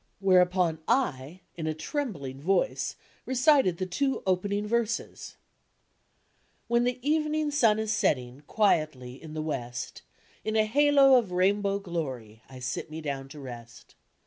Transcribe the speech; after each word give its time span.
"Where 0.19 0.41
u[>on 0.43 0.79
I, 0.87 1.41
in 1.55 1.67
a 1.67 1.75
trembling 1.75 2.41
voice, 2.41 2.95
recited 3.27 3.77
the 3.77 3.85
two 3.85 4.23
opening 4.25 4.65
verses: 4.65 5.35
"When 6.67 6.85
the 6.85 6.97
evening 7.07 7.51
sun 7.51 7.77
is 7.77 7.91
sening 7.91 8.41
Quietly 8.47 9.21
in 9.21 9.35
the 9.35 9.43
west, 9.43 10.01
In 10.43 10.55
a 10.55 10.65
halo 10.65 11.19
of 11.19 11.31
rainbow 11.31 11.77
glory, 11.77 12.41
I 12.49 12.57
sit 12.57 12.89
me 12.89 12.99
down 12.99 13.29
to 13.29 13.39
rest. 13.39 13.93